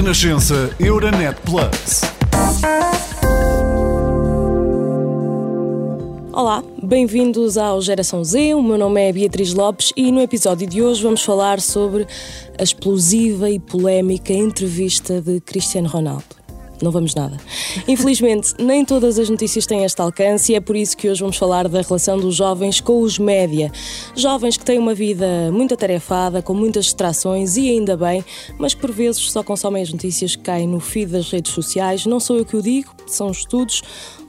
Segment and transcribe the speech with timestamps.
[0.00, 2.00] Renascença Euronet Plus.
[6.32, 8.54] Olá, bem-vindos ao Geração Z.
[8.54, 12.06] O meu nome é Beatriz Lopes e no episódio de hoje vamos falar sobre
[12.58, 16.39] a explosiva e polémica entrevista de Cristiano Ronaldo
[16.84, 17.36] não vamos nada.
[17.86, 21.36] Infelizmente, nem todas as notícias têm este alcance e é por isso que hoje vamos
[21.36, 23.70] falar da relação dos jovens com os média.
[24.14, 28.24] Jovens que têm uma vida muito atarefada, com muitas distrações e ainda bem,
[28.58, 32.06] mas por vezes só consomem as notícias que caem no feed das redes sociais.
[32.06, 33.82] Não sou eu que o digo, são estudos.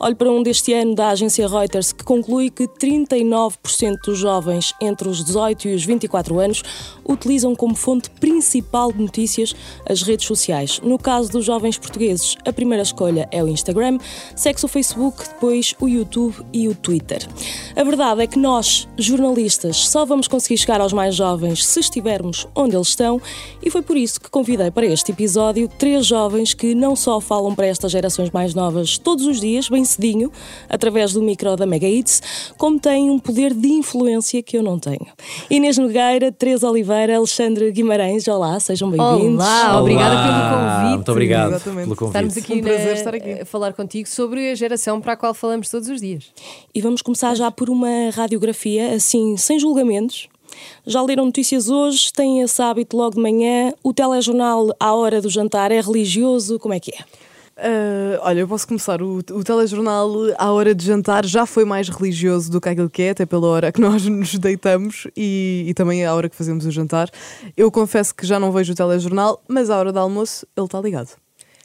[0.03, 5.07] Olho para um deste ano da agência Reuters que conclui que 39% dos jovens entre
[5.07, 6.63] os 18 e os 24 anos
[7.07, 9.55] utilizam como fonte principal de notícias
[9.87, 10.79] as redes sociais.
[10.83, 13.99] No caso dos jovens portugueses, a primeira escolha é o Instagram,
[14.35, 17.27] segue-se o Facebook, depois o YouTube e o Twitter.
[17.75, 22.47] A verdade é que nós, jornalistas, só vamos conseguir chegar aos mais jovens se estivermos
[22.55, 23.21] onde eles estão
[23.61, 27.53] e foi por isso que convidei para este episódio três jovens que não só falam
[27.53, 30.31] para estas gerações mais novas todos os dias, bem cedinho,
[30.69, 34.79] através do micro da Mega Hits, como têm um poder de influência que eu não
[34.79, 35.07] tenho.
[35.49, 39.45] Inês Nogueira, Teresa Oliveira, Alexandre Guimarães, olá, sejam bem-vindos.
[39.45, 40.95] Olá, obrigada pelo convite.
[40.95, 41.83] Muito obrigado Exatamente.
[41.83, 42.17] pelo convite.
[42.17, 45.33] Estamos aqui, um prazer estar aqui a falar contigo sobre a geração para a qual
[45.33, 46.25] falamos todos os dias.
[46.73, 50.27] E vamos começar já por uma radiografia, assim, sem julgamentos.
[50.85, 52.11] Já leram notícias hoje?
[52.13, 53.73] Têm esse hábito logo de manhã?
[53.83, 56.59] O telejornal à hora do jantar é religioso?
[56.59, 56.99] Como é que é?
[57.61, 59.03] Uh, olha, eu posso começar.
[59.03, 63.03] O, o telejornal à hora de jantar já foi mais religioso do que aquilo que
[63.03, 66.65] é, até pela hora que nós nos deitamos e, e também à hora que fazemos
[66.65, 67.07] o jantar.
[67.55, 70.81] Eu confesso que já não vejo o telejornal, mas à hora do almoço ele está
[70.81, 71.09] ligado.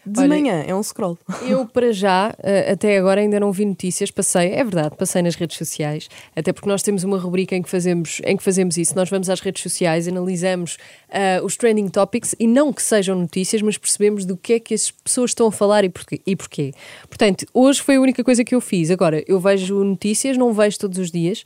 [0.07, 1.19] De Olha, manhã é um scroll.
[1.43, 4.09] Eu, para já, uh, até agora ainda não vi notícias.
[4.09, 7.69] Passei, é verdade, passei nas redes sociais, até porque nós temos uma rubrica em que
[7.69, 8.95] fazemos, em que fazemos isso.
[8.95, 10.77] Nós vamos às redes sociais, analisamos
[11.09, 14.75] uh, os trending topics e não que sejam notícias, mas percebemos do que é que
[14.75, 16.21] as pessoas estão a falar e porquê.
[16.25, 16.73] E porquê.
[17.09, 18.93] Portanto, hoje foi a única coisa que eu fiz.
[18.93, 21.43] Agora, eu vejo notícias, não vejo todos os dias,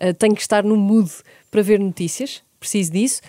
[0.00, 1.10] uh, tenho que estar no mood
[1.50, 3.20] para ver notícias, preciso disso.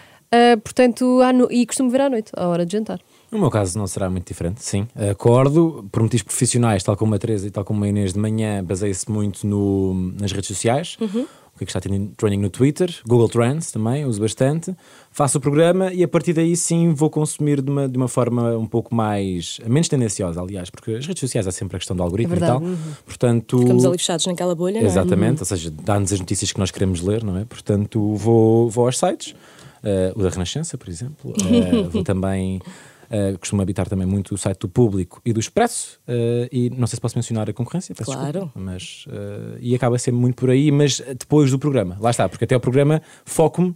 [0.63, 1.51] portanto, no...
[1.51, 2.99] e costumo ver à noite, à hora de jantar.
[3.35, 4.87] No meu caso não será muito diferente, sim.
[5.11, 8.63] Acordo, por motivos profissionais, tal como a Teresa e tal como a Inês de manhã,
[8.63, 10.95] baseia-se muito no, nas redes sociais.
[11.01, 11.23] Uhum.
[11.53, 14.75] O que é que está trending no Twitter, Google Trends também, uso bastante.
[15.11, 18.57] Faço o programa e a partir daí sim vou consumir de uma, de uma forma
[18.57, 22.03] um pouco mais, menos tendenciosa, aliás, porque as redes sociais há sempre a questão do
[22.03, 22.61] algoritmo é e tal.
[22.61, 22.77] Uhum.
[23.05, 25.41] Portanto, Ficamos ali fechados naquela bolha, Exatamente, não é?
[25.41, 27.43] ou seja, dá-nos as notícias que nós queremos ler, não é?
[27.43, 31.31] Portanto, vou, vou aos sites, uh, o da Renascença, por exemplo.
[31.31, 32.61] Uh, vou também
[33.05, 36.87] Uh, costumo habitar também muito o site do Público e do Expresso, uh, e não
[36.87, 38.31] sei se posso mencionar a concorrência, peço claro.
[38.31, 42.27] Desculpa, mas, uh, e acaba sempre muito por aí, mas depois do programa, lá está,
[42.27, 43.75] porque até o programa foco-me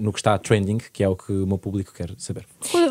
[0.00, 2.46] no que está trending, que é o que o meu público quer saber.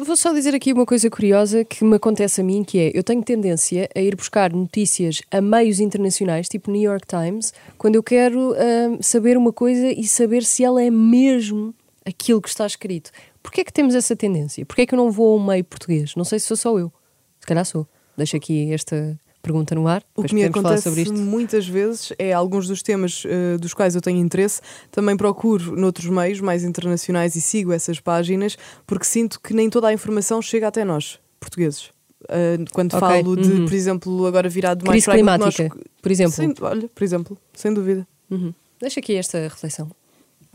[0.06, 3.04] Vou só dizer aqui uma coisa curiosa que me acontece a mim, que é, eu
[3.04, 8.04] tenho tendência a ir buscar notícias a meios internacionais, tipo New York Times, quando eu
[8.04, 8.54] quero
[9.02, 11.74] saber uma coisa e saber se ela é mesmo
[12.06, 13.12] aquilo que está escrito.
[13.42, 14.66] Porquê é que temos essa tendência?
[14.66, 16.16] Porquê é que eu não vou ao meio português?
[16.16, 16.92] Não sei se sou só eu.
[17.40, 17.88] Se calhar sou.
[18.18, 20.04] Deixo aqui esta pergunta no ar.
[20.16, 24.20] O que me acontece muitas vezes é alguns dos temas uh, dos quais eu tenho
[24.20, 24.62] interesse,
[24.92, 29.88] também procuro noutros meios mais internacionais e sigo essas páginas, porque sinto que nem toda
[29.88, 31.92] a informação chega até nós, portugueses.
[32.24, 33.00] Uh, quando okay.
[33.00, 33.66] falo de, uhum.
[33.66, 35.84] por exemplo, agora virado mais Crise climática, nós...
[36.02, 36.34] por exemplo.
[36.34, 38.06] Sem, olha, por exemplo, sem dúvida.
[38.30, 38.54] Uhum.
[38.80, 39.90] Deixa aqui esta reflexão.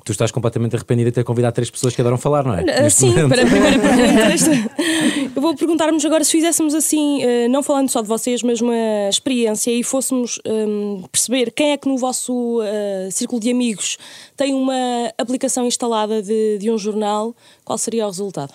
[0.05, 2.87] Tu estás completamente arrependida de ter convidado três pessoas que adoram falar, não é?
[2.87, 3.29] Uh, sim, momento.
[3.31, 5.33] para a primeira pergunta.
[5.35, 9.09] eu vou perguntar-nos agora se fizéssemos assim, uh, não falando só de vocês, mas uma
[9.09, 13.97] experiência e fôssemos um, perceber quem é que no vosso uh, círculo de amigos
[14.37, 17.35] tem uma aplicação instalada de, de um jornal,
[17.65, 18.53] qual seria o resultado?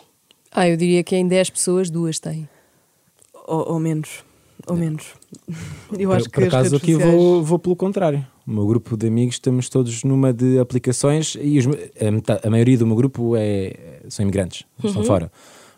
[0.51, 2.47] Ah, eu diria que em 10 pessoas, duas têm.
[3.47, 4.28] Ou, ou menos.
[4.69, 5.13] Ou menos.
[5.97, 7.13] Eu acho por, que por acaso aqui sociais...
[7.13, 8.25] vou, vou pelo contrário.
[8.45, 12.77] O meu grupo de amigos estamos todos numa de aplicações e os, a, a, maioria
[12.77, 14.89] do meu grupo é, são imigrantes, uhum.
[14.89, 15.31] estão fora.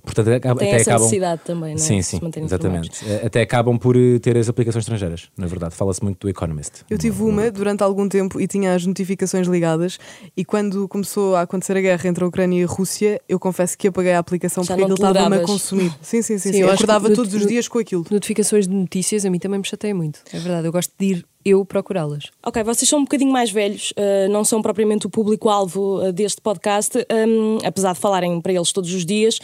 [0.03, 0.99] Portanto, Tem até essa acabam...
[0.99, 1.85] necessidade também, não é?
[1.85, 2.89] Sim, sim, exatamente.
[2.89, 3.25] Informados.
[3.25, 5.75] Até acabam por eh, ter as aplicações estrangeiras, na verdade.
[5.75, 6.83] Fala-se muito do Economist.
[6.89, 9.99] Eu tive uma durante algum tempo e tinha as notificações ligadas
[10.35, 13.77] e quando começou a acontecer a guerra entre a Ucrânia e a Rússia, eu confesso
[13.77, 15.91] que apaguei a aplicação Já porque aquilo estava-me a consumir.
[16.01, 16.39] Sim, sim, sim.
[16.39, 16.61] sim, sim.
[16.61, 18.05] Eu acordava todos os dias com aquilo.
[18.09, 20.19] Notificações de notícias a mim também me chateia muito.
[20.33, 22.25] É verdade, eu gosto de ir eu procurá-las.
[22.45, 26.41] Ok, vocês são um bocadinho mais velhos, uh, não são propriamente o público-alvo uh, deste
[26.41, 26.97] podcast,
[27.27, 29.39] um, apesar de falarem para eles todos os dias.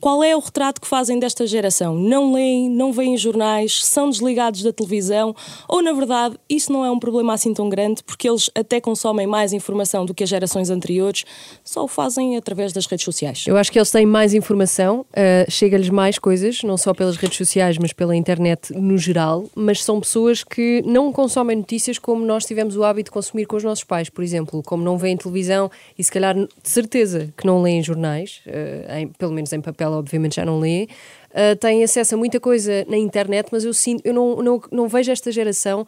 [0.00, 1.94] Qual é o retrato que fazem desta geração?
[1.94, 5.34] Não leem, não veem jornais, são desligados da televisão?
[5.68, 9.26] Ou, na verdade, isso não é um problema assim tão grande porque eles até consomem
[9.26, 11.24] mais informação do que as gerações anteriores,
[11.62, 13.44] só o fazem através das redes sociais?
[13.46, 17.36] Eu acho que eles têm mais informação, uh, chega-lhes mais coisas, não só pelas redes
[17.36, 22.44] sociais, mas pela internet no geral, mas são pessoas que não consomem notícias como nós
[22.44, 25.70] tivemos o hábito de consumir com os nossos pais, por exemplo, como não veem televisão
[25.98, 29.92] e se calhar de certeza que não leem jornais, uh, em, pelo menos em papel
[29.92, 30.88] obviamente já não lê,
[31.30, 34.88] uh, tem acesso a muita coisa na internet, mas eu sinto, eu não, não, não
[34.88, 35.86] vejo esta geração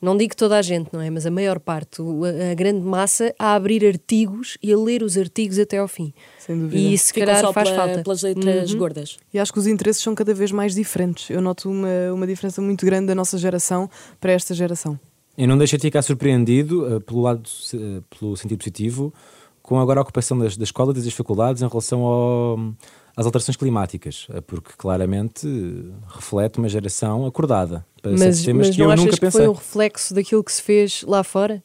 [0.00, 1.10] não digo toda a gente, não é?
[1.10, 2.00] Mas a maior parte,
[2.50, 6.14] a, grande massa, a abrir artigos e a ler os artigos até ao fim.
[6.38, 6.76] Sem dúvida.
[6.76, 8.02] E isso, se calhar, só faz pela, falta.
[8.02, 8.78] pelas letras uhum.
[8.78, 9.18] gordas.
[9.32, 11.28] E acho que os interesses são cada vez mais diferentes.
[11.28, 14.98] Eu noto uma, uma diferença muito grande da nossa geração para esta geração.
[15.36, 17.42] E não deixa de ficar surpreendido, uh, pelo lado,
[17.74, 19.12] uh, pelo sentido positivo,
[19.62, 22.58] com agora a ocupação das, da escola e das faculdades em relação ao
[23.16, 25.46] às alterações climáticas, porque claramente
[26.08, 29.40] reflete uma geração acordada para mas, certos temas mas que eu nunca que pensei.
[29.40, 31.62] foi um reflexo daquilo que se fez lá fora?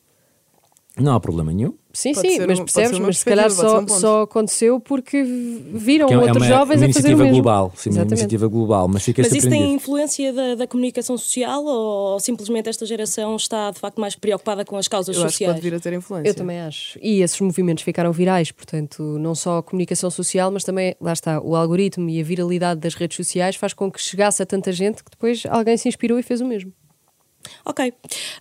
[0.97, 1.73] Não há problema nenhum.
[1.95, 6.09] Sim, pode sim, mas um, percebes, mas se calhar só, um só aconteceu porque viram
[6.09, 7.33] é, outros uma, jovens uma a fazer o mesmo.
[7.33, 11.63] Global, sim, uma iniciativa global, mas fica Mas isso tem influência da, da, comunicação social
[11.63, 15.53] ou simplesmente esta geração está de facto mais preocupada com as causas Eu sociais?
[15.53, 16.29] Acho que pode vir a ter influência.
[16.29, 16.99] Eu também acho.
[17.01, 21.41] E esses movimentos ficaram virais, portanto, não só a comunicação social, mas também, lá está,
[21.41, 25.01] o algoritmo e a viralidade das redes sociais faz com que chegasse a tanta gente
[25.01, 26.73] que depois alguém se inspirou e fez o mesmo.
[27.63, 27.93] Ok.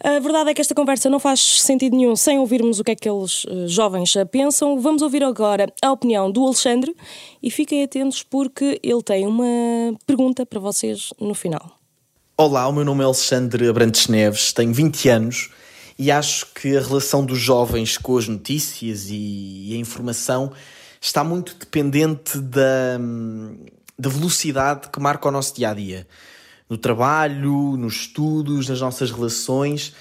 [0.02, 2.94] A verdade é que esta conversa não faz sentido nenhum sem ouvirmos o que é
[2.94, 4.80] que aqueles uh, jovens uh, pensam.
[4.80, 6.94] Vamos ouvir agora a opinião do Alexandre
[7.42, 11.78] e fiquem atentos porque ele tem uma pergunta para vocês no final.
[12.36, 15.50] Olá, o meu nome é Alexandre Abrantes Neves, tenho 20 anos
[15.98, 20.52] e acho que a relação dos jovens com as notícias e a informação
[21.00, 23.56] está muito dependente da, hum,
[23.98, 26.06] da velocidade que marca o nosso dia a dia
[26.68, 29.94] no trabalho, nos estudos, nas nossas relações.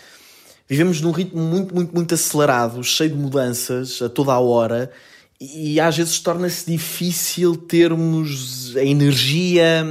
[0.67, 4.91] Vivemos num ritmo muito, muito, muito acelerado, cheio de mudanças a toda a hora
[5.39, 9.85] e às vezes torna-se difícil termos a energia,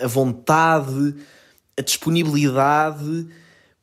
[0.00, 1.14] a vontade,
[1.78, 3.28] a disponibilidade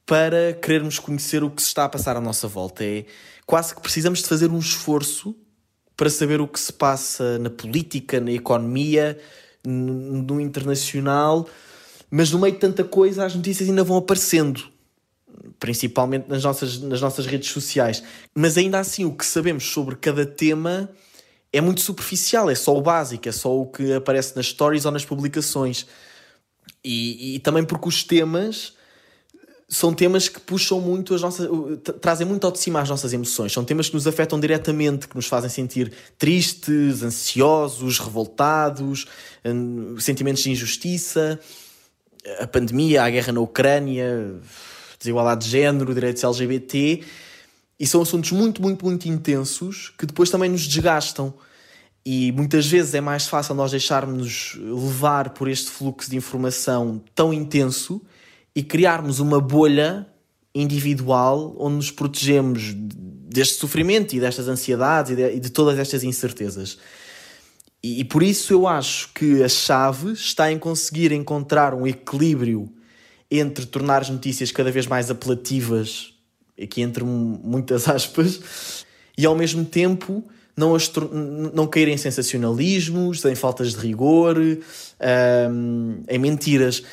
[0.06, 2.84] para querermos conhecer o que se está a passar à nossa volta.
[2.84, 3.06] É
[3.46, 5.34] quase que precisamos de fazer um esforço
[5.96, 9.18] para saber o que se passa na política, na economia,
[9.66, 11.48] no internacional
[12.16, 14.64] mas no meio de tanta coisa as notícias ainda vão aparecendo,
[15.60, 18.04] principalmente nas nossas, nas nossas redes sociais.
[18.36, 20.92] Mas ainda assim, o que sabemos sobre cada tema
[21.52, 24.92] é muito superficial, é só o básico, é só o que aparece nas stories ou
[24.92, 25.88] nas publicações.
[26.86, 28.74] E, e também porque os temas
[29.68, 31.50] são temas que puxam muito as nossas.
[32.00, 33.52] trazem muito ao de cima as nossas emoções.
[33.52, 39.08] São temas que nos afetam diretamente, que nos fazem sentir tristes, ansiosos, revoltados,
[39.44, 41.40] hum, sentimentos de injustiça
[42.40, 44.36] a pandemia, a guerra na Ucrânia,
[45.00, 47.04] desigualdade de género, direitos LGBT,
[47.80, 51.34] e são assuntos muito, muito, muito intensos que depois também nos desgastam.
[52.06, 57.34] E muitas vezes é mais fácil nós deixarmos levar por este fluxo de informação tão
[57.34, 58.02] intenso
[58.56, 60.06] e criarmos uma bolha
[60.54, 66.04] individual onde nos protegemos deste sofrimento e destas ansiedades e de, e de todas estas
[66.04, 66.78] incertezas.
[67.84, 72.72] E, e por isso eu acho que a chave está em conseguir encontrar um equilíbrio
[73.30, 76.14] entre tornar as notícias cada vez mais apelativas,
[76.62, 78.86] aqui entre muitas aspas,
[79.18, 80.24] e ao mesmo tempo
[80.56, 80.92] não, as,
[81.54, 86.84] não cair em sensacionalismos, em faltas de rigor, um, em mentiras.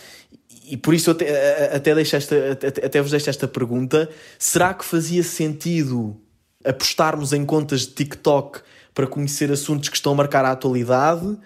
[0.66, 4.84] E por isso até, até, deixo esta, até, até vos deixo esta pergunta: será que
[4.84, 6.16] fazia sentido
[6.64, 8.60] apostarmos em contas de TikTok
[8.94, 11.36] para conhecer assuntos que estão a marcar a atualidade,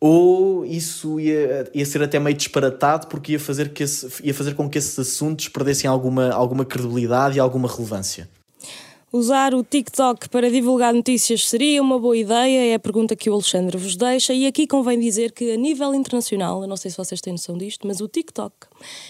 [0.00, 4.54] ou isso ia, ia ser até meio disparatado porque ia fazer, que esse, ia fazer
[4.54, 8.28] com que esses assuntos perdessem alguma, alguma credibilidade e alguma relevância.
[9.14, 12.72] Usar o TikTok para divulgar notícias seria uma boa ideia?
[12.72, 14.34] É a pergunta que o Alexandre vos deixa.
[14.34, 17.56] E aqui convém dizer que, a nível internacional, eu não sei se vocês têm noção
[17.56, 18.52] disto, mas o TikTok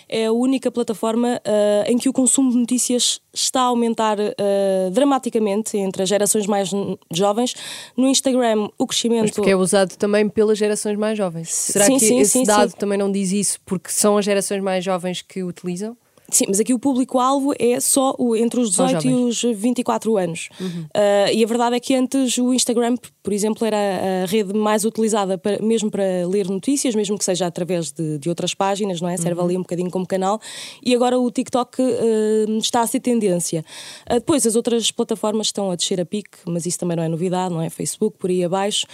[0.06, 4.90] é a única plataforma uh, em que o consumo de notícias está a aumentar uh,
[4.92, 6.70] dramaticamente entre as gerações mais
[7.10, 7.54] jovens.
[7.96, 9.22] No Instagram, o crescimento.
[9.22, 11.48] Mas porque é usado também pelas gerações mais jovens.
[11.50, 14.62] Será sim, que sim, esse sim, dado também não diz isso porque são as gerações
[14.62, 15.96] mais jovens que utilizam?
[16.30, 20.16] Sim, mas aqui o público-alvo é só o, entre os Só 18 e os 24
[20.16, 20.48] anos.
[20.94, 23.76] Ah, e a verdade é que antes o Instagram, por exemplo, era
[24.22, 28.28] a rede mais utilizada para- mesmo para ler notícias, mesmo que seja através de, de
[28.30, 29.16] outras páginas, não é?
[29.18, 30.40] Serve ali um bocadinho como canal.
[30.82, 33.62] E agora o TikTok ah, está a ser tendência.
[34.06, 37.08] Ah, depois as outras plataformas estão a descer a pique, mas isso também não é
[37.08, 37.68] novidade, não é?
[37.68, 38.86] Facebook, por aí abaixo.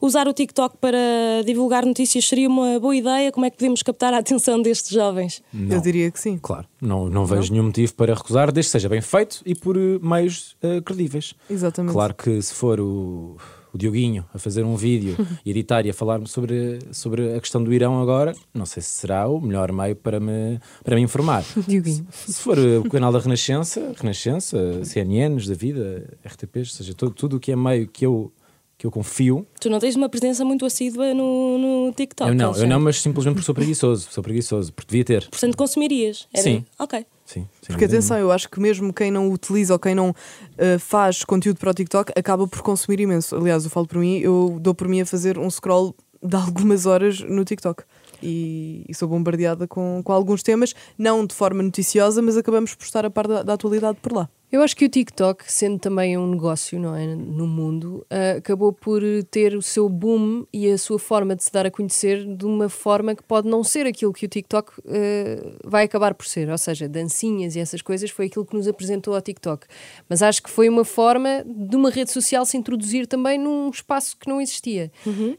[0.00, 0.98] Usar o TikTok para
[1.44, 3.32] divulgar notícias seria uma boa ideia?
[3.32, 5.42] Como é que podemos captar a atenção destes jovens?
[5.52, 6.38] Eu diria que sim.
[6.40, 9.76] Claro, não, não vejo nenhum motivo para recusar, desde que seja bem feito e por
[9.76, 11.34] eh, meios eh, credíveis.
[11.50, 11.92] Exatamente.
[11.92, 13.36] Claro que se for o,
[13.72, 17.62] o Dioguinho a fazer um vídeo e editar e a falar-me sobre, sobre a questão
[17.62, 21.44] do Irão agora, não sei se será o melhor meio para me, para me informar.
[21.66, 22.06] Dioguinho.
[22.10, 27.12] Se for eh, o canal da Renascença, Renascença, CNNs da vida, RTPs, ou seja, tudo
[27.12, 28.32] tudo o que é meio que eu,
[28.78, 32.30] que eu confio, Tu não tens uma presença muito assídua no, no TikTok.
[32.30, 35.28] eu não, eu não, mas simplesmente porque sou preguiçoso, sou preguiçoso, porque devia ter.
[35.28, 36.28] Portanto, consumirias?
[36.32, 36.64] Era- Sim.
[36.78, 37.04] Ok.
[37.26, 40.78] Sim, sem Porque atenção, eu acho que mesmo quem não utiliza ou quem não uh,
[40.78, 43.34] faz conteúdo para o TikTok acaba por consumir imenso.
[43.36, 46.86] Aliás, eu falo por mim, eu dou por mim a fazer um scroll de algumas
[46.86, 47.82] horas no TikTok.
[48.22, 52.84] E, e sou bombardeada com, com alguns temas, não de forma noticiosa, mas acabamos por
[52.84, 54.28] estar a par da, da atualidade por lá.
[54.50, 58.72] Eu acho que o TikTok, sendo também um negócio não é, no mundo, ah, acabou
[58.72, 62.46] por ter o seu boom e a sua forma de se dar a conhecer de
[62.46, 66.48] uma forma que pode não ser aquilo que o TikTok ah, vai acabar por ser.
[66.48, 69.66] Ou seja, dancinhas e essas coisas foi aquilo que nos apresentou ao TikTok.
[70.08, 74.16] Mas acho que foi uma forma de uma rede social se introduzir também num espaço
[74.16, 74.90] que não existia.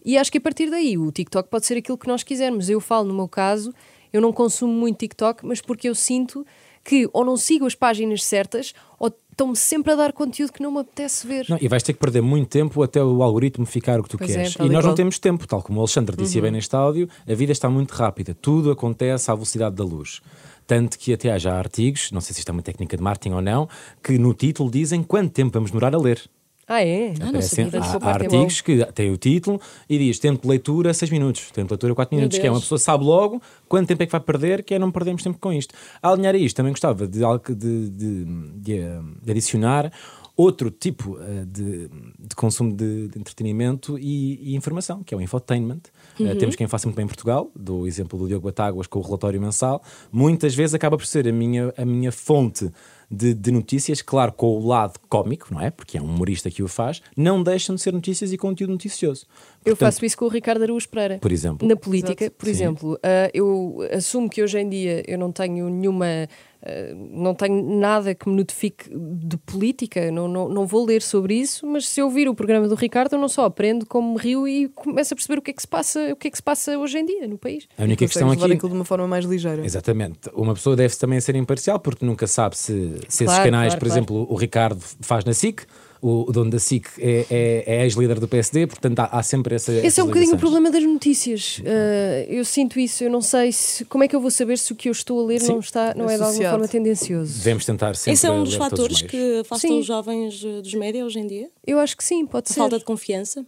[0.06, 2.70] E acho que a partir daí o TikTok pode ser aquilo que nós quisermos.
[2.70, 3.74] Eu falo, no meu caso,
[4.14, 6.46] eu não consumo muito TikTok, mas porque eu sinto
[6.84, 10.72] que ou não sigo as páginas certas ou estão-me sempre a dar conteúdo que não
[10.72, 11.46] me apetece ver.
[11.50, 14.18] Não, e vais ter que perder muito tempo até o algoritmo ficar o que tu
[14.18, 14.54] Pois é, queres.
[14.56, 17.34] tal e nós não temos tempo, tal como o Alexandre disse bem neste áudio, a
[17.34, 20.22] vida está muito rápida, tudo acontece à velocidade da luz.
[20.68, 23.34] Tanto que até há já artigos, não sei se isto é uma técnica de marketing
[23.36, 23.68] ou não,
[24.04, 26.22] que no título dizem quanto tempo vamos demorar a ler.
[26.70, 27.14] Ah, é?
[27.20, 27.82] não Aparecem- sabia.
[27.82, 29.60] há, há artigos que têm o título
[29.90, 32.52] e diz tempo de leitura 6 minutos, tempo de leitura 4 Meu minutos, que é
[32.52, 35.40] uma pessoa sabe logo quanto tempo é que vai perder, que é não perdermos tempo
[35.40, 35.74] com isto.
[36.02, 37.20] A alinhar a isto, também gostava de,
[37.56, 39.92] de- de- de, eh, de adicionar
[40.38, 45.22] outro tipo eh, de, de consumo de, de entretenimento e, e informação, que é o
[45.22, 45.82] infotainment.
[46.20, 49.02] Eh, temos quem faça muito bem em Portugal, do exemplo do Diogo Batáguas com o
[49.02, 49.82] relatório mensal.
[50.12, 52.70] Muitas vezes acaba por ser a minha, a minha fonte
[53.10, 55.72] de, de notícias, claro, com o lado cómico, não é?
[55.72, 59.26] Porque é um humorista que o faz, não deixam de ser notícias e conteúdo noticioso.
[59.66, 61.18] Eu Portanto, faço isso com o Ricardo Araújo Pereira.
[61.20, 61.68] Por exemplo.
[61.68, 62.52] Na política, por Sim.
[62.52, 66.06] exemplo, ah, eu assumo que hoje em dia eu não tenho nenhuma.
[66.06, 71.36] ah, não tenho nada que me notifique de política, não, não, não vou ler sobre
[71.36, 74.20] isso, mas se eu ouvir o programa do Ricardo, eu não só aprendo, como me
[74.20, 76.38] rio e começo a perceber o que é que se passa, o que é que
[76.38, 77.68] se passa hoje em dia no país.
[77.78, 78.54] A única questão levar aqui.
[78.54, 79.66] aquilo de uma forma mais ligeira.
[79.66, 80.20] Exatamente.
[80.34, 82.72] Uma pessoa deve também ser imparcial porque nunca sabe se,
[83.10, 84.00] se esses Claro, canais, claro, por claro.
[84.00, 85.64] exemplo, o Ricardo faz na SIC,
[86.02, 89.56] o, o dono da SIC é, é, é ex-líder do PSD, portanto há, há sempre
[89.56, 89.72] essa.
[89.74, 91.62] Esse é um bocadinho o problema das notícias.
[91.66, 94.72] Ah, eu sinto isso, eu não sei se, como é que eu vou saber se
[94.72, 95.54] o que eu estou a ler Sim.
[95.54, 97.38] não, está, não é de alguma forma tendencioso.
[97.38, 98.14] Devemos tentar sempre.
[98.14, 99.80] Esse é um dos fatores que afastam Sim.
[99.80, 101.50] os jovens eh, dos média hoje em dia?
[101.66, 102.60] Eu acho que sim, pode A ser.
[102.60, 103.46] falta de confiança?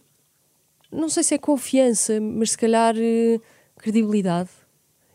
[0.92, 3.40] não sei se é confiança, mas se calhar eh,
[3.78, 4.50] credibilidade.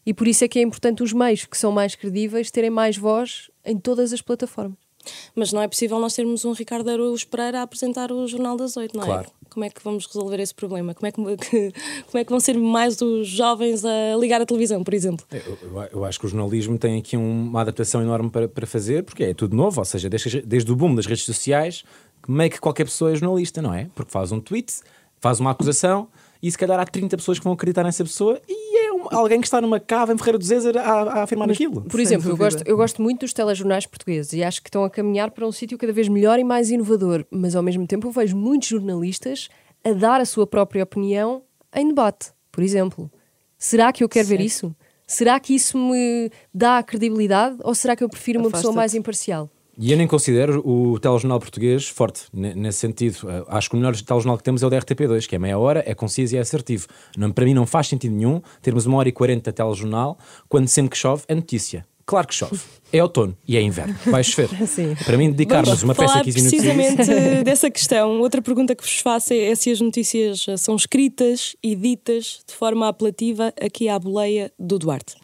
[0.05, 2.97] E por isso é que é importante os meios que são mais credíveis terem mais
[2.97, 4.86] voz em todas as plataformas.
[5.35, 8.75] Mas não é possível nós termos um Ricardo Araújo Pereira a apresentar o Jornal das
[8.77, 9.05] Oito, não é?
[9.07, 9.29] Claro.
[9.49, 10.93] Como é que vamos resolver esse problema?
[10.93, 11.73] Como é que, que-
[12.11, 15.25] como é que vão ser mais os jovens a ligar a televisão, por exemplo?
[15.31, 18.67] Eu, eu- eu acho que o jornalismo tem aqui um- uma adaptação enorme para, para
[18.67, 21.83] fazer, porque é tudo novo, ou seja, desde, desde o boom das redes sociais,
[22.27, 23.89] meio que qualquer pessoa é jornalista, não é?
[23.95, 24.73] Porque faz um tweet,
[25.19, 26.07] faz uma acusação
[26.43, 28.66] e se calhar há 30 pessoas que vão acreditar nessa pessoa e
[29.11, 31.81] alguém que está numa cava em Ferreira do Zezer a, a afirmar aquilo.
[31.81, 34.89] Por exemplo, eu gosto, eu gosto muito dos telejornais portugueses e acho que estão a
[34.89, 38.11] caminhar para um sítio cada vez melhor e mais inovador, mas ao mesmo tempo eu
[38.11, 39.49] vejo muitos jornalistas
[39.83, 41.41] a dar a sua própria opinião
[41.75, 43.11] em debate, por exemplo.
[43.57, 44.75] Será que eu quero ver isso?
[45.05, 49.49] Será que isso me dá credibilidade ou será que eu prefiro uma pessoa mais imparcial?
[49.79, 53.17] E eu nem considero o telejornal português forte ne- nesse sentido.
[53.23, 55.57] Uh, Acho que o melhor telejornal que temos é o da RTP2, que é meia
[55.59, 56.87] hora, é conciso e é assertivo.
[57.15, 60.17] Não, para mim não faz sentido nenhum termos uma hora e quarenta de telejornal
[60.49, 61.85] quando sempre que chove é notícia.
[62.07, 62.57] Claro que chove.
[62.91, 63.93] É outono e é inverno.
[64.05, 64.47] Vai chover.
[64.65, 64.95] Sim.
[65.05, 66.67] Para mim, dedicarmos uma peça falar de 15 minutos.
[66.67, 68.19] a isso- precisamente dessa questão.
[68.21, 72.53] Outra pergunta que vos faço é se as notícias eh, são escritas e ditas de
[72.55, 75.15] forma apelativa aqui à boleia do Duarte.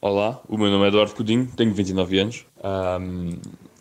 [0.00, 2.44] Olá, o meu nome é Eduardo Codinho, tenho 29 anos.
[2.62, 3.30] Ahm,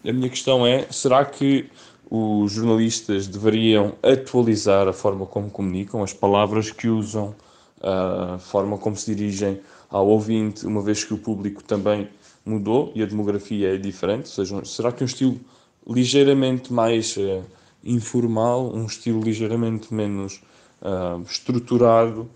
[0.07, 1.69] a minha questão é: será que
[2.09, 7.35] os jornalistas deveriam atualizar a forma como comunicam, as palavras que usam,
[7.81, 9.59] a forma como se dirigem
[9.89, 12.09] ao ouvinte, uma vez que o público também
[12.45, 14.29] mudou e a demografia é diferente?
[14.29, 15.39] Seja, será que um estilo
[15.87, 17.43] ligeiramente mais uh,
[17.83, 20.41] informal, um estilo ligeiramente menos
[20.81, 22.29] uh, estruturado,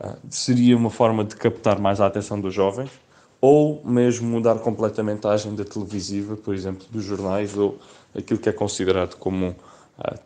[0.00, 2.90] uh, seria uma forma de captar mais a atenção dos jovens?
[3.40, 7.78] Ou mesmo mudar completamente a agenda televisiva, por exemplo, dos jornais, ou
[8.14, 9.54] aquilo que é considerado como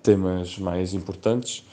[0.03, 1.65] temas mais importantes?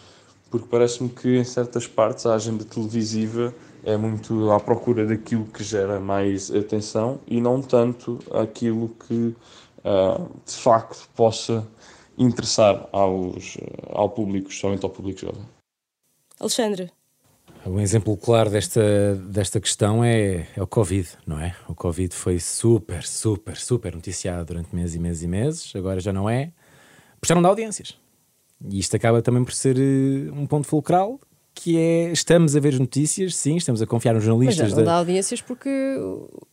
[0.50, 3.54] Porque parece-me que em certas partes a agenda televisiva
[3.84, 9.36] é muito à procura daquilo que gera mais atenção e não tanto aquilo que
[9.86, 11.66] uh, de facto possa
[12.18, 13.58] interessar aos,
[13.90, 15.42] ao público, somente ao público jovem.
[16.40, 16.92] Alexandre.
[17.66, 21.56] Um exemplo claro desta, desta questão é, é o Covid, não é?
[21.68, 26.14] O Covid foi super, super, super noticiado durante meses e meses e meses, agora já
[26.14, 26.52] não é,
[27.20, 27.98] porque já não dá audiências.
[28.70, 31.20] E isto acaba também por ser uh, um ponto fulcral
[31.54, 34.60] que é estamos a ver as notícias, sim, estamos a confiar nos jornalistas.
[34.60, 35.70] Mas já não dá audiências porque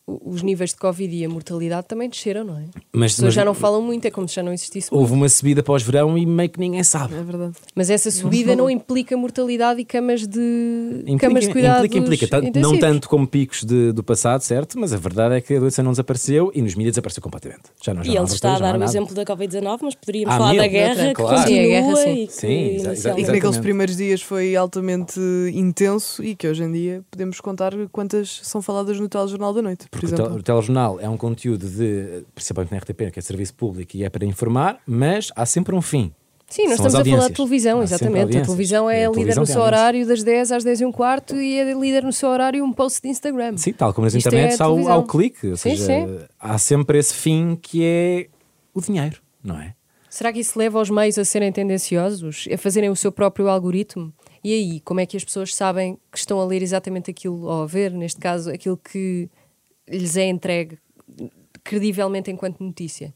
[0.06, 2.64] os níveis de Covid e a mortalidade também desceram, não é?
[2.92, 5.22] Mas, As pessoas já não falam muito, é como se já não existisse Houve muito.
[5.22, 7.14] uma subida pós-verão e meio que ninguém sabe.
[7.14, 7.54] É verdade.
[7.75, 10.40] Mas essa subida não, não implica mortalidade e camas de,
[11.02, 12.60] implica, camas de cuidados Implica, implica.
[12.60, 14.78] Não tanto como picos de, do passado, certo?
[14.78, 17.62] Mas a verdade é que a doença não desapareceu e nos mídias desapareceu completamente.
[17.82, 20.38] Já não, já e ele está a dar o exemplo da Covid-19, mas poderíamos Há
[20.38, 21.36] falar mil, da guerra, que claro.
[21.36, 22.12] continua Sim, a guerra, sim.
[22.22, 25.18] e que Sim, exa- exa- E que naqueles primeiros dias foi altamente
[25.52, 29.86] intenso e que hoje em dia podemos contar quantas são faladas no telejornal da noite,
[30.00, 34.05] Porque o, telejornal é um conteúdo de, principalmente na RTP, que é serviço público e
[34.05, 36.12] é para informar, mas há sempre um fim.
[36.49, 38.38] Sim, nós São estamos a falar de televisão, Há exatamente.
[38.38, 40.85] A televisão é É, a líder televisão no seu horário das 10 às 10 e
[40.85, 43.57] um quarto e é líder no seu horário um post de Instagram.
[43.57, 44.95] Sim, tal como nas Isto é internets há, o, televisão.
[44.95, 45.49] há o clique.
[45.49, 46.19] Ou Sim, seja, sim.
[46.38, 48.29] há sempre esse fim que é
[48.73, 49.75] o dinheiro, não é?
[50.09, 54.12] Será que isso leva os meios a serem tendenciosos, a fazerem o seu próprio algoritmo?
[54.43, 57.65] E aí, como é que as pessoas sabem que estão a ler exatamente aquilo, ou
[57.65, 59.29] a ver, neste caso, aquilo que
[59.88, 60.78] lhes é entregue
[61.64, 63.12] credivelmente enquanto notícia?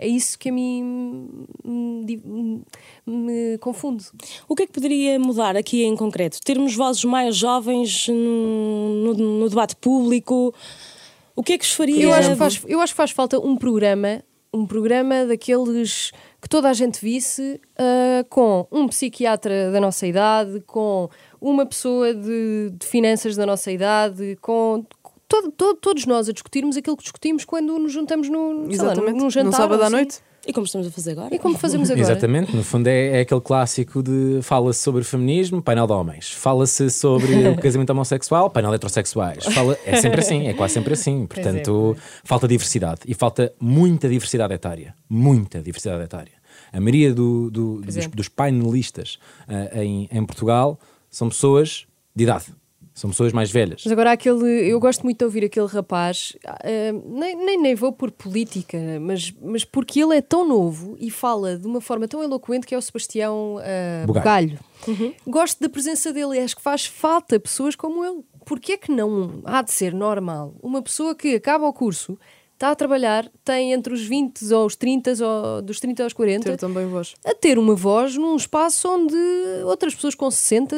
[0.00, 2.62] É isso que a mim me, me-
[3.04, 4.04] me confunde.
[4.48, 6.38] O que é que poderia mudar aqui em concreto?
[6.44, 10.54] Termos vozes mais jovens no, no- no debate público?
[11.34, 12.00] O que é que os faria?
[12.00, 14.22] Eu acho que faz, eu acho que faz falta um programa,
[14.54, 20.60] um programa daqueles que toda a gente visse ah, com um psiquiatra da nossa idade,
[20.64, 21.08] com
[21.40, 24.84] uma pessoa de, de finanças da nossa idade, com
[25.28, 28.92] todo- todo- todos nós a discutirmos aquilo que discutimos quando nos juntamos no, sei lá,
[28.92, 29.12] Exatamente.
[29.16, 29.50] num, num jantar.
[29.50, 29.94] no sábado à assim.
[29.96, 30.18] noite.
[30.46, 31.34] E como estamos a fazer agora?
[31.34, 32.00] E como fazemos agora?
[32.10, 36.30] Exatamente, no fundo é, é aquele clássico de fala-se sobre feminismo, painel de homens.
[36.32, 39.44] Fala-se sobre o casamento homossexual, painel de heterossexuais.
[39.44, 41.26] Fala, é sempre assim, é quase sempre assim.
[41.26, 44.94] Portanto, falta diversidade e falta muita diversidade etária.
[45.10, 46.32] Muita diversidade etária.
[46.72, 48.08] A maioria do- do- dos, é.
[48.08, 50.78] dos painelistas ah, em, em Portugal
[51.10, 51.84] são pessoas
[52.16, 52.46] de idade,
[52.98, 53.82] são pessoas mais velhas.
[53.84, 56.58] Mas agora aquele, eu gosto muito de ouvir aquele rapaz, ah,
[57.06, 61.56] nem, nem, nem vou por política, mas, mas porque ele é tão novo e fala
[61.56, 64.58] de uma forma tão eloquente que é o Sebastião ah, Bugalho.
[64.84, 65.14] Bugalho.
[65.26, 68.24] Gosto da presença dele e acho que faz falta pessoas como ele.
[68.44, 72.18] Porque é que não há de ser normal uma pessoa que acaba o curso,
[72.58, 76.42] está a trabalhar, tem entre os 20 ou os 30, ou dos 30 aos 40,
[76.50, 77.14] Ter também voz.
[77.24, 79.14] a ter uma voz num espaço onde
[79.64, 80.74] outras pessoas com 60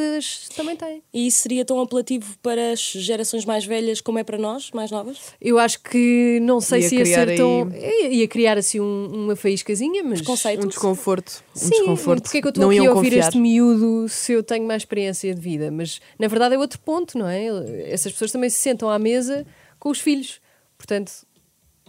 [0.54, 1.02] também têm.
[1.12, 4.90] E isso seria tão apelativo para as gerações mais velhas como é para nós, mais
[4.90, 5.16] novas?
[5.40, 7.70] Eu acho que não sei Ia se ia ser tão.
[7.72, 10.20] aí- Ia, ia criar assim um- uma faíscazinha, mas.
[10.20, 11.42] Um desconforto.
[11.56, 12.22] Um Sim, desconforto.
[12.24, 13.28] porque é que eu estou não aqui a ouvir confiar.
[13.28, 15.70] este miúdo se eu tenho mais experiência de vida?
[15.70, 17.46] Mas na verdade é outro ponto, não é?
[17.90, 19.46] Essas pessoas também se sentam à mesa
[19.78, 20.40] com os filhos.
[20.76, 21.12] Portanto,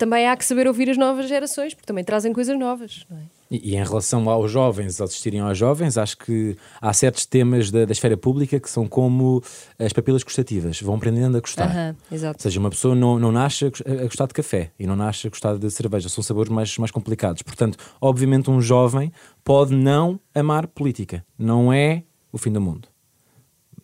[0.01, 3.21] também há que saber ouvir as novas gerações, porque também trazem coisas novas, não é?
[3.51, 7.85] E, e em relação aos jovens, assistirem aos jovens, acho que há certos temas da,
[7.85, 9.43] da esfera pública que são como
[9.77, 11.69] as papilas gustativas, vão aprendendo a gostar.
[11.69, 15.27] Aham, Ou seja, uma pessoa não, não nasce a gostar de café e não nasce
[15.27, 17.43] a gostar de cerveja, são sabores mais, mais complicados.
[17.43, 19.11] Portanto, obviamente, um jovem
[19.43, 22.87] pode não amar política, não é o fim do mundo.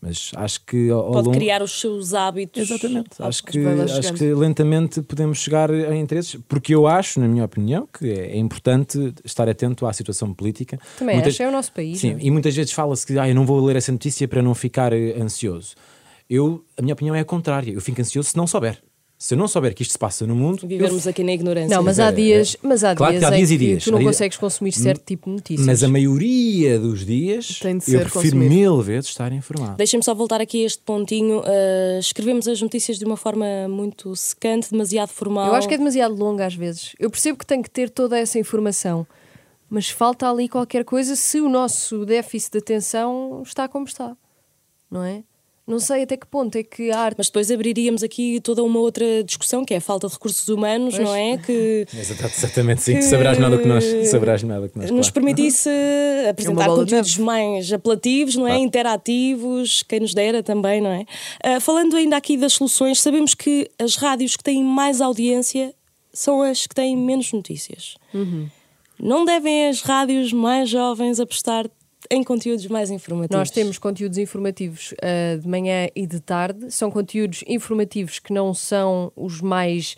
[0.02, 2.62] Mas acho que ao, ao Pode longo- criar os seus hábitos.
[2.70, 3.10] Exatamente.
[3.20, 3.60] Acho que,
[3.98, 8.32] acho que lentamente podemos chegar a interesses, porque eu acho, na minha opinião, que é,
[8.34, 10.80] é importante estar atento à situação política.
[10.98, 12.00] Também Muitas- acho, é o nosso país.
[12.00, 12.24] Sim, não é?
[12.24, 14.94] e muitas vezes fala-se que ah, eu não vou ler essa notícia para não ficar
[14.94, 15.76] eh, ansioso.
[16.30, 17.72] Eu, a minha opinião é a contrária.
[17.72, 18.82] Eu fico ansioso se não souber.
[19.20, 21.76] Se eu não souber que isto se passa no mundo, eu Vivermos aqui na ignorância.
[21.76, 22.68] Não, mas há é, dias, é.
[22.68, 23.84] mas há Claro que dias há em dias e que dias.
[23.84, 25.66] tu não Há dias- consegues consumir certo tipo de notícias.
[25.66, 28.54] Mas a maioria dos dias Tem de eu ser prefiro consumido.
[28.54, 29.76] mil vezes estar informado.
[29.76, 31.40] Deixem-me só voltar aqui a este pontinho.
[31.40, 35.48] Uh, escrevemos as notícias de uma forma muito secante, demasiado formal.
[35.48, 36.94] Eu acho que é demasiado longa às vezes.
[37.00, 39.08] Eu percebo que tem que ter toda essa informação,
[39.68, 44.16] mas falta ali qualquer coisa se o nosso déficit de atenção está como está,
[44.92, 45.24] não é?
[45.68, 47.18] Não sei até que ponto é que a arte.
[47.18, 50.96] Mas depois abriríamos aqui toda uma outra discussão, que é a falta de recursos humanos,
[50.96, 51.06] Pois.
[51.06, 51.38] não é?
[51.38, 53.84] Que Exatamente, sim, que saberás do que nós.
[54.10, 54.90] Saberás do que nós.
[54.92, 55.14] nos claro.
[55.14, 55.70] permitisse
[56.30, 58.52] apresentar bola de conteúdos mais apelativos, não é?
[58.52, 58.64] Claro.
[58.64, 61.06] Interativos, quem nos dera também, não é?
[61.44, 65.74] Ah, falando ainda aqui das soluções, sabemos que as rádios que têm mais audiência
[66.14, 67.96] são as que têm menos notícias.
[68.14, 68.48] Uhum.
[69.00, 71.70] Não devem as rádios mais jovens apostar
[72.10, 73.38] em conteúdos mais informativos?
[73.38, 76.72] Nós temos conteúdos informativos ah, de manhã e de tarde.
[76.72, 79.96] São conteúdos informativos que não são os mais.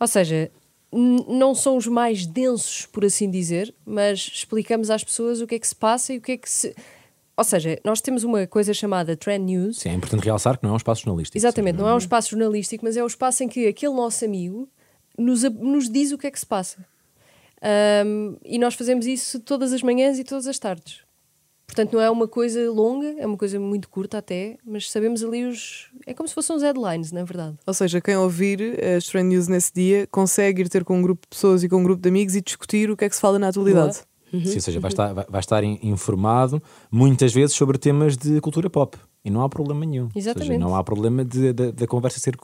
[0.00, 0.50] Ou seja,
[0.92, 5.58] não são os mais densos, por assim dizer, mas explicamos às pessoas o que é
[5.58, 6.74] que se passa e o que é que se.
[7.36, 9.78] Ou seja, nós temos uma coisa chamada Trend News.
[9.78, 11.38] Sim, é importante realçar que não é um espaço jornalístico.
[11.38, 14.68] Exatamente, não é um espaço jornalístico, mas é o espaço em que aquele nosso amigo
[15.16, 16.84] nos, a- nos diz o que é que se passa.
[17.62, 21.00] Ahm, e nós fazemos isso todas as manhãs e todas as tardes.
[21.68, 25.44] Portanto, não é uma coisa longa, é uma coisa muito curta até, mas sabemos ali
[25.44, 25.90] os.
[26.06, 27.56] É como se fossem os headlines, na verdade.
[27.66, 31.22] Ou seja, quem ouvir as Trend News nesse dia consegue ir ter com um grupo
[31.22, 33.20] de pessoas e com um grupo de amigos e discutir o que é que se
[33.20, 34.00] fala na atualidade.
[34.30, 38.40] Sim, ou seja, vai estar, vai, vai estar in- informado muitas vezes sobre temas de
[38.40, 38.98] cultura pop.
[39.24, 40.04] E não há problema nenhum.
[40.04, 40.58] Ou seja, Exatamente.
[40.60, 42.34] não há problema de- de- da conversa ser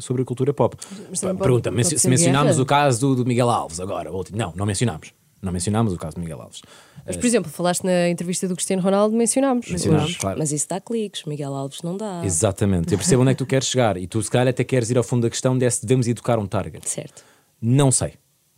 [0.00, 0.76] sobre a cultura pop.
[1.10, 4.16] Mas também pode- Pergunta, men- se mencionámos o caso do, do Miguel Alves agora, o
[4.16, 4.36] último.
[4.38, 5.12] Não, não mencionámos.
[5.40, 6.62] Não mencionámos o caso do Miguel Alves.
[7.06, 9.70] Mas, por exemplo, falaste na entrevista do Cristiano Ronaldo, mencionámos.
[9.70, 10.38] Mencionámos, claro.
[10.38, 12.22] Mas isso dá cliques, Miguel Alves não dá.
[12.24, 12.92] Exatamente.
[12.92, 13.96] Eu percebo onde é que tu queres chegar.
[13.96, 16.06] E tu, se calhar, até queres ir ao fundo da questão de é se devemos
[16.08, 16.88] educar um target.
[16.88, 17.24] Certo.
[17.62, 18.14] Não sei.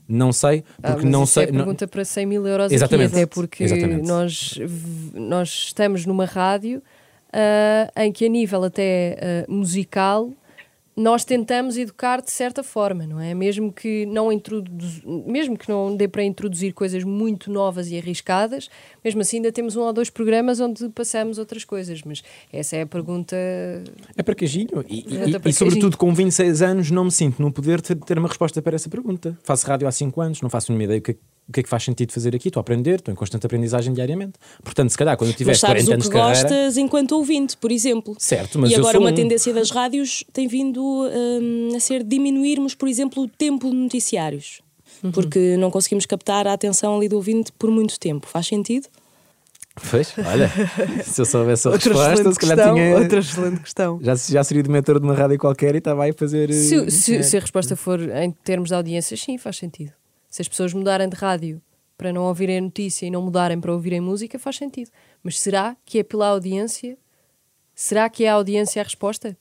[0.08, 1.44] Não sei, Ah, porque mas não isso sei.
[1.44, 3.10] É não- pergunta para 100 mil euros Exatamente.
[3.12, 4.08] aqui, até porque Exatamente.
[4.08, 4.58] nós,
[5.14, 6.82] nós estamos numa rádio
[7.32, 10.32] ah, em que a nível até ah, musical
[11.00, 13.32] nós tentamos educar de certa forma, não é?
[13.34, 18.68] Mesmo que não introduz, mesmo que não dê para introduzir coisas muito novas e arriscadas,
[19.04, 22.82] mesmo assim ainda temos um ou dois programas onde passamos outras coisas, mas essa é
[22.82, 23.36] a pergunta
[24.16, 24.68] É para cajinho.
[24.88, 27.94] E, e- Pergunta e- e, sobretudo, com 26 anos, não me sinto no poder de
[27.94, 29.38] ter uma resposta para essa pergunta.
[29.42, 31.16] Faço rádio há 5 anos, não faço nenhuma ideia o que, é-
[31.50, 32.48] o que é que faz sentido fazer aqui.
[32.48, 34.34] Estou a aprender, estou em constante aprendizagem diariamente.
[34.62, 36.42] Portanto, se calhar, quando eu tiver Mas sabes 40 o anos que de carreira.
[36.48, 38.14] gostas enquanto ouvinte, por exemplo.
[38.18, 39.14] Certo, mas e eu agora sou uma um.
[39.14, 44.60] tendência das rádios tem vindo hum, a ser diminuirmos, por exemplo, o tempo de noticiários.
[45.02, 45.10] Uhum.
[45.12, 48.26] Porque não conseguimos captar a atenção ali do ouvinte por muito tempo.
[48.26, 48.86] Faz sentido?
[49.90, 50.50] Pois, olha,
[51.04, 52.74] se eu soubesse a Outra resposta, se calhar questão.
[52.74, 52.96] tinha.
[52.98, 53.98] Outra excelente questão.
[54.02, 56.52] Já, já seria de mentor de uma rádio qualquer e estava aí a fazer.
[56.52, 59.92] Se, se- eh, se a resposta for em termos de audiências, sim, faz sentido.
[60.30, 61.60] Se as pessoas mudarem de rádio
[61.98, 64.90] para não ouvirem a notícia e não mudarem para ouvirem música, faz sentido.
[65.22, 66.96] Mas será que é pela audiência?
[67.74, 69.36] Será que é a audiência a resposta?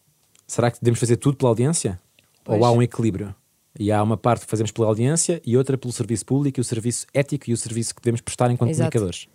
[0.48, 2.00] Será que devemos fazer tudo pela audiência?
[2.44, 2.60] Pois.
[2.60, 3.34] Ou há um equilíbrio?
[3.78, 6.64] E há uma parte que fazemos pela audiência e outra pelo serviço público e o
[6.64, 8.92] serviço ético e o serviço que devemos prestar enquanto Exato.
[8.92, 9.28] comunicadores.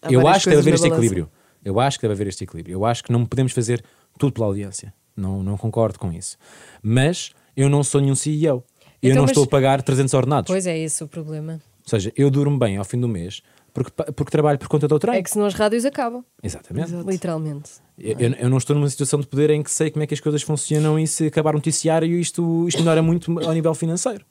[0.00, 1.04] Há Eu acho que deve haver este balança.
[1.04, 1.30] equilíbrio.
[1.64, 2.72] Eu acho que deve haver este equilíbrio.
[2.72, 3.84] Eu acho que não podemos fazer
[4.18, 4.92] tudo pela audiência.
[5.14, 6.38] Não, não concordo com isso.
[6.82, 8.64] Mas eu não sou nenhum CEO.
[9.02, 10.48] Eu Então, não mas- estou a pagar 300 ordenados.
[10.50, 11.54] Pois é, esse o problema.
[11.84, 13.40] Ou seja, eu durmo bem ao fim do mês
[13.72, 16.92] porque, porque trabalho por conta do outro É que senão as rádios acabam, Exatamente.
[17.06, 17.70] literalmente.
[17.98, 20.14] Eu, eu- eu não estou numa situação de poder em que sei como é que
[20.14, 24.24] as coisas funcionam e se acabar um noticiário isto, isto melhora muito ao nível financeiro.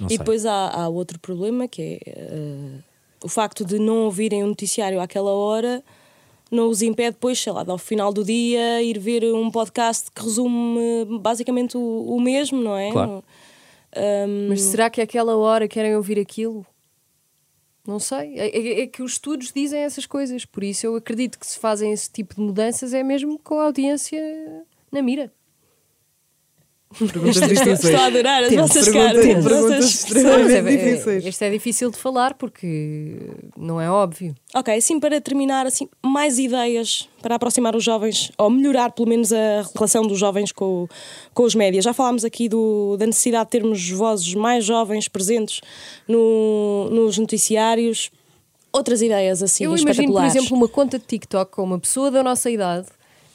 [0.00, 0.18] Não E sei.
[0.18, 2.78] depois há, há outro problema que é eh,
[3.24, 5.82] o facto de não ouvirem o noticiário àquela hora
[6.50, 10.10] não os impede depois, sei lá, de ao final do dia ir ver um podcast
[10.14, 11.80] que resume basicamente o,
[12.14, 12.90] o mesmo, não é?
[12.92, 13.24] Claro.
[13.96, 16.66] Ahm, Mas será que àquela hora querem ouvir aquilo?
[17.86, 18.34] Não sei.
[18.38, 20.44] É, é- é que os estudos dizem essas coisas.
[20.44, 23.64] Por isso eu acredito que se fazem esse tipo de mudanças é mesmo com a
[23.64, 24.20] audiência
[24.90, 25.32] na mira.
[26.98, 29.44] Perguntas estou, a adorar as Temos vossas perguntas- caras.
[29.44, 31.26] perguntas extremamente é- é- difíceis.
[31.26, 33.18] este é difícil de falar porque
[33.56, 34.34] não é óbvio.
[34.54, 39.32] Ok, assim para terminar, assim, mais ideias para aproximar os jovens, ou melhorar pelo menos
[39.32, 40.88] a relação dos jovens com,
[41.34, 41.84] com os médias.
[41.84, 45.60] Já falámos aqui do, da necessidade de termos vozes mais jovens presentes
[46.08, 48.10] no- nos noticiários.
[48.72, 52.22] Outras ideias assim eu imagino, por exemplo, uma conta de TikTok com uma pessoa da
[52.22, 52.86] nossa idade,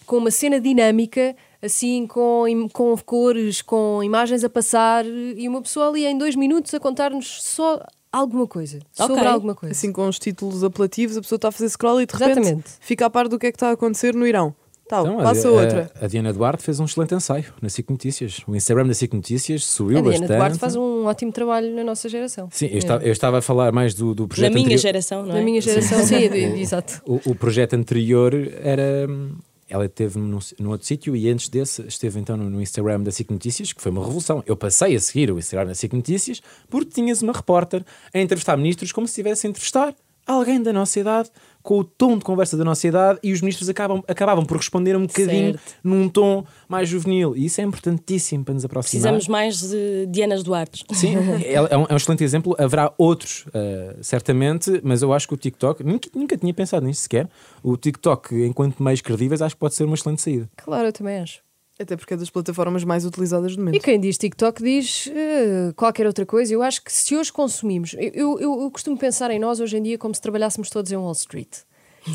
[0.05, 2.43] com uma cena dinâmica, assim, com,
[2.73, 7.41] com cores, com imagens a passar, e uma pessoa ali em dois minutos a contar-nos
[7.43, 8.79] só alguma coisa.
[8.91, 9.27] Sobre Ok.
[9.27, 9.71] alguma coisa.
[9.73, 12.69] Assim, com os títulos apelativos, a pessoa está a fazer scroll e de repente Exatamente.
[12.79, 14.53] fica a par do que é que está a acontecer no Irão.
[14.89, 15.91] Tal, Então, passa a, outra.
[16.01, 18.41] A, a Diana Duarte fez um excelente ensaio na SIC Notícias.
[18.45, 20.37] O Instagram da SIC Notícias subiu a Diana bastante.
[20.37, 22.49] Duarte faz um ótimo trabalho na nossa geração.
[22.51, 24.81] Sim, eu, estava, eu estava a falar mais do, do Na projeto minha anterior.
[24.81, 25.39] geração, não é?
[25.39, 27.01] Na minha geração, sim, de- exato.
[27.05, 29.07] O, o projeto anterior era.
[29.71, 33.11] Ela esteve num, num outro sítio e antes desse esteve então no, no Instagram da
[33.11, 34.43] SIC Notícias, que foi uma revolução.
[34.45, 38.57] Eu passei a seguir o Instagram da SIC Notícias porque tinhas uma repórter a entrevistar
[38.57, 39.95] ministros como se estivesse a entrevistar
[40.27, 41.31] alguém da nossa idade
[41.61, 44.95] com o tom de conversa da nossa idade e os ministros acabam, acabavam por responder
[44.95, 45.75] um bocadinho Certo.
[45.83, 47.35] num tom mais juvenil.
[47.35, 49.01] E isso é importantíssimo para nos aproximar.
[49.13, 50.85] Precisamos mais de Dianas Duarte.
[50.91, 52.55] Sim, é, é um, é um excelente exemplo.
[52.57, 57.01] Haverá outros, eh, certamente, mas eu acho que o TikTok, nunca, nunca tinha pensado nisso
[57.01, 57.29] sequer.
[57.63, 60.49] O TikTok, enquanto meios credíveis, acho que pode ser uma excelente saída.
[60.57, 61.39] Claro, eu também acho.
[61.81, 63.83] Até porque é das plataformas mais utilizadas do E momento.
[63.83, 66.53] quem diz TikTok diz eh, qualquer outra coisa.
[66.53, 69.77] Eu acho que se hoje consumimos, eu, eu, eu- eu costumo pensar em nós hoje
[69.77, 71.49] em dia como se trabalhássemos todos em Wall Street.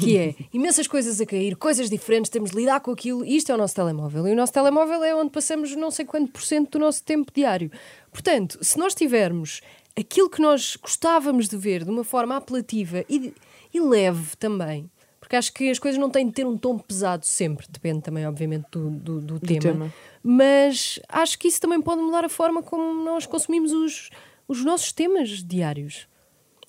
[0.00, 3.24] Que é imensas coisas a cair, coisas diferentes, temos de lidar com aquilo.
[3.24, 4.26] E isto é o nosso telemóvel.
[4.26, 7.30] E o nosso telemóvel é onde passamos não sei quanto por cento do nosso tempo
[7.34, 7.70] diário.
[8.12, 9.60] Portanto, se nós tivermos
[9.98, 13.32] aquilo que nós gostávamos de ver de uma forma apelativa e,
[13.72, 14.90] e leve também,
[15.26, 18.24] porque acho que as coisas não têm de ter um tom pesado sempre, depende também,
[18.24, 19.60] obviamente, do, do, do tema.
[19.60, 19.94] tema.
[20.22, 24.10] Mas acho que isso também pode mudar a forma como nós consumimos os,
[24.46, 26.06] os nossos temas diários.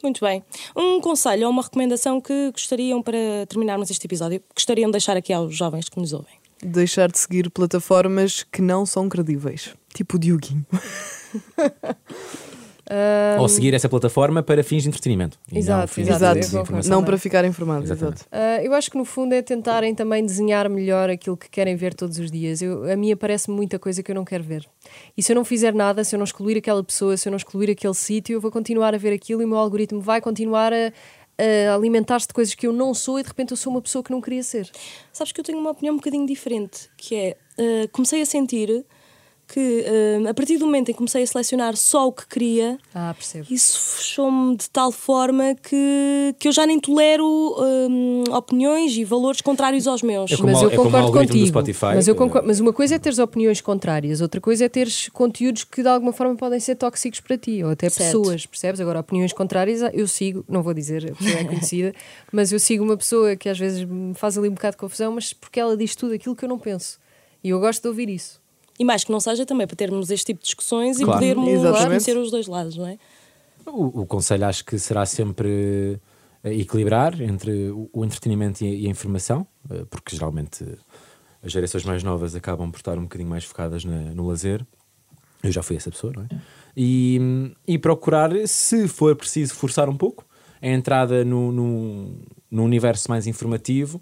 [0.02, 0.44] Muito bem.
[0.76, 5.32] Um conselho ou uma recomendação que gostariam para terminarmos este episódio, gostariam de deixar aqui
[5.32, 6.34] aos jovens que nos ouvem.
[6.60, 9.76] Deixar de seguir plataformas que não são credíveis.
[9.94, 10.66] Tipo o Dioguinho.
[13.40, 15.38] Ou seguir essa plataforma para fins de entretenimento.
[15.50, 16.40] E não Exato, exato.
[16.82, 16.90] de.
[16.90, 17.84] Não para ficar informado.
[17.84, 18.26] Exato.
[18.32, 21.94] Ah, eu acho que no fundo é tentarem também desenhar melhor aquilo que querem ver
[21.94, 22.62] todos os dias.
[22.62, 24.66] Eu, a mim aparece muita coisa que eu não quero ver.
[25.18, 27.38] E se eu não fizer nada, se eu não excluir aquela pessoa, se eu não
[27.38, 30.72] excluir aquele sítio, eu vou continuar a ver aquilo e o meu algoritmo vai continuar
[30.72, 30.92] a,
[31.70, 34.04] a alimentar-se de coisas que eu não sou e de repente eu sou uma pessoa
[34.04, 34.70] que não queria ser.
[35.12, 38.86] Sabes que eu tenho uma opinião um bocadinho diferente, que é, eh, comecei a sentir
[39.48, 42.78] que eh, a partir do momento em que comecei a selecionar só o que queria,
[42.94, 43.48] Ah, percebo.
[43.50, 47.26] isso fechou-me de tal forma que, que eu já nem tolero
[47.58, 50.32] hum, opiniões e valores contrários aos meus.
[50.32, 51.46] É mas eu é concordo contigo.
[51.48, 54.70] Spotify, mas, eu eh, concordo- mas uma coisa é teres opiniões contrárias, outra coisa é
[54.70, 58.04] teres conteúdos que de alguma forma podem ser tóxicos para ti, ou até Certo.
[58.04, 58.82] pessoas, percebes?
[58.82, 61.94] Agora, opiniões contrárias, eu sigo, não vou dizer, a pessoa é conhecida,
[62.34, 65.14] mas eu sigo uma pessoa que às vezes me faz ali um bocado de confusão,
[65.14, 67.00] mas porque ela diz tudo aquilo que eu não penso.
[67.44, 68.42] E eu gosto de ouvir isso.
[68.80, 71.12] E mais que não seja também para termos este tipo de discussões Claro.
[71.12, 71.88] e podermos Exatamente.
[71.88, 72.98] conhecer os dois lados, não é?
[73.66, 76.00] O, o conselho acho que será sempre
[76.44, 80.78] eh, equilibrar entre o, o entretenimento e a, e a informação, eh, porque geralmente eh,
[81.44, 84.66] as gerações mais novas acabam por estar um bocadinho mais focadas na- no lazer.
[85.44, 86.28] Eu já fui essa pessoa, não é?
[86.76, 87.20] E,
[87.68, 90.26] e procurar, se for preciso, forçar um pouco
[90.62, 92.16] a entrada no, no,
[92.50, 94.02] no universo mais informativo,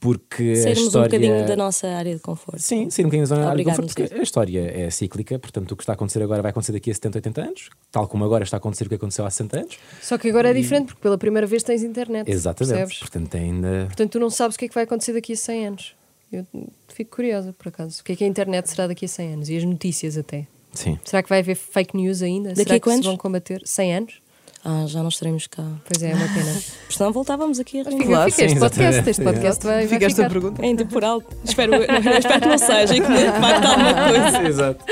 [0.00, 1.18] porque a Sairmos história...
[1.18, 2.58] um bocadinho da nossa área de conforto.
[2.60, 5.72] Sim, sair um bocadinho da zona de Obrigado, conforto, porque a história é cíclica, portanto
[5.72, 8.24] o que está a acontecer agora vai acontecer daqui a 70, 80 anos, tal como
[8.24, 9.78] agora está a acontecer o que aconteceu há 60 anos.
[10.00, 12.30] Só que agora é diferente, porque pela primeira vez tens internet.
[12.30, 12.76] Exatamente.
[12.76, 12.98] Percebes?
[12.98, 13.84] Portanto, ainda.
[13.86, 15.94] Portanto, tu não sabes o que é que vai acontecer daqui a 100 anos.
[16.32, 16.46] Eu
[16.88, 18.00] fico curiosa, por acaso.
[18.00, 19.48] O que é que a internet será daqui a 100 anos?
[19.50, 20.46] E as notícias até.
[20.72, 20.98] Sim.
[21.04, 22.50] Será que vai haver fake news ainda?
[22.50, 23.06] Daqui Será a que se quantos?
[23.06, 23.60] vão combater?
[23.64, 24.22] 100 anos?
[24.64, 25.62] Ah, já não estaremos cá.
[25.84, 26.52] Pois é, é uma pena.
[26.84, 28.06] Porque senão voltávamos aqui a Fica, reunir.
[28.14, 30.28] Claro, fica este sim, podcast, este podcast vai, vai Fica esta ficar.
[30.30, 30.62] pergunta.
[30.64, 31.22] É intemporal.
[31.44, 34.42] espero, espero que não seja e que me impacte alguma coisa.
[34.48, 34.84] Exato.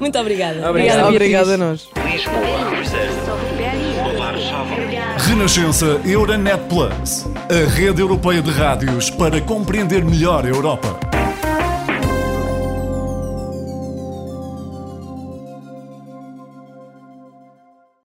[0.00, 0.68] Muito obrigada.
[0.68, 1.88] Obrigada, Obrigada a nós.
[5.18, 10.98] Renascença Euronet Plus, a rede europeia de rádios para compreender melhor a Europa.